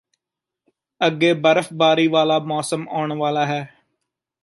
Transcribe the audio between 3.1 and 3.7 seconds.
ਵਾਲਾ ਹੈ